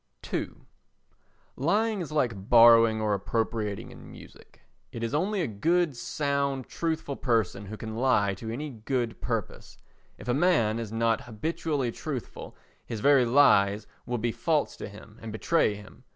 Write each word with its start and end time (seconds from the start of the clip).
ii 0.33 0.49
Lying 1.55 2.01
is 2.01 2.11
like 2.11 2.49
borrowing 2.49 2.99
or 2.99 3.13
appropriating 3.13 3.91
in 3.91 4.09
music. 4.11 4.61
It 4.91 5.03
is 5.03 5.13
only 5.13 5.41
a 5.41 5.47
good, 5.47 5.95
sound, 5.95 6.65
truthful 6.67 7.15
person 7.15 7.67
who 7.67 7.77
can 7.77 7.95
lie 7.95 8.33
to 8.33 8.49
any 8.49 8.71
good 8.71 9.21
purpose; 9.21 9.77
if 10.17 10.27
a 10.27 10.33
man 10.33 10.79
is 10.79 10.91
not 10.91 11.25
habitually 11.25 11.91
truthful 11.91 12.57
his 12.83 12.99
very 12.99 13.25
lies 13.25 13.85
will 14.07 14.17
be 14.17 14.31
false 14.31 14.75
to 14.77 14.89
him 14.89 15.19
and 15.21 15.31
betray 15.31 15.75
him. 15.75 16.03